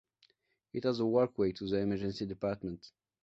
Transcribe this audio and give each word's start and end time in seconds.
It 0.73 0.83
has 0.85 0.99
a 0.99 1.05
walkway 1.05 1.51
to 1.51 1.67
the 1.67 1.77
emergency 1.77 2.25
department. 2.25 2.89